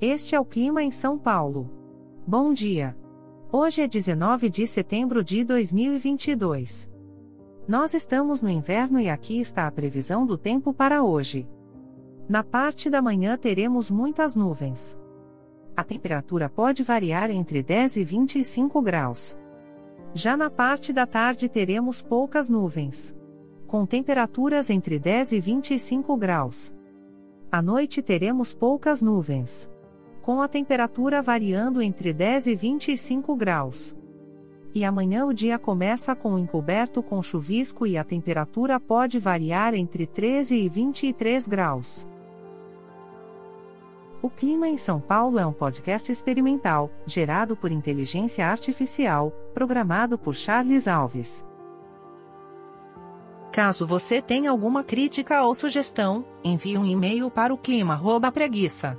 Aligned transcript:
Este 0.00 0.34
é 0.34 0.40
o 0.40 0.44
clima 0.44 0.82
em 0.82 0.90
São 0.90 1.18
Paulo. 1.18 1.70
Bom 2.26 2.52
dia. 2.52 2.94
Hoje 3.50 3.80
é 3.80 3.88
19 3.88 4.50
de 4.50 4.66
setembro 4.66 5.24
de 5.24 5.42
2022. 5.42 6.90
Nós 7.66 7.94
estamos 7.94 8.42
no 8.42 8.50
inverno 8.50 9.00
e 9.00 9.08
aqui 9.08 9.40
está 9.40 9.66
a 9.66 9.70
previsão 9.70 10.26
do 10.26 10.36
tempo 10.36 10.74
para 10.74 11.02
hoje. 11.02 11.48
Na 12.28 12.44
parte 12.44 12.90
da 12.90 13.00
manhã 13.00 13.38
teremos 13.38 13.90
muitas 13.90 14.36
nuvens. 14.36 14.98
A 15.74 15.82
temperatura 15.82 16.50
pode 16.50 16.82
variar 16.82 17.30
entre 17.30 17.62
10 17.62 17.96
e 17.96 18.04
25 18.04 18.82
graus. 18.82 19.34
Já 20.12 20.36
na 20.36 20.50
parte 20.50 20.92
da 20.92 21.06
tarde 21.06 21.48
teremos 21.48 22.02
poucas 22.02 22.50
nuvens. 22.50 23.16
Com 23.66 23.86
temperaturas 23.86 24.68
entre 24.68 24.98
10 24.98 25.32
e 25.32 25.40
25 25.40 26.14
graus. 26.18 26.70
À 27.50 27.62
noite 27.62 28.02
teremos 28.02 28.52
poucas 28.52 29.00
nuvens. 29.00 29.70
Com 30.26 30.42
a 30.42 30.48
temperatura 30.48 31.22
variando 31.22 31.80
entre 31.80 32.12
10 32.12 32.48
e 32.48 32.56
25 32.56 33.36
graus. 33.36 33.96
E 34.74 34.84
amanhã 34.84 35.24
o 35.24 35.32
dia 35.32 35.56
começa 35.56 36.16
com 36.16 36.36
encoberto 36.36 37.00
com 37.00 37.22
chuvisco 37.22 37.86
e 37.86 37.96
a 37.96 38.02
temperatura 38.02 38.80
pode 38.80 39.20
variar 39.20 39.72
entre 39.72 40.04
13 40.04 40.56
e 40.56 40.68
23 40.68 41.46
graus. 41.46 42.08
O 44.20 44.28
Clima 44.28 44.66
em 44.66 44.76
São 44.76 45.00
Paulo 45.00 45.38
é 45.38 45.46
um 45.46 45.52
podcast 45.52 46.10
experimental, 46.10 46.90
gerado 47.06 47.54
por 47.54 47.70
inteligência 47.70 48.48
artificial, 48.48 49.30
programado 49.54 50.18
por 50.18 50.34
Charles 50.34 50.88
Alves. 50.88 51.46
Caso 53.52 53.86
você 53.86 54.20
tenha 54.20 54.50
alguma 54.50 54.82
crítica 54.82 55.44
ou 55.44 55.54
sugestão, 55.54 56.24
envie 56.42 56.76
um 56.76 56.84
e-mail 56.84 57.30
para 57.30 57.54
o 57.54 57.56
clima@preguiça, 57.56 58.98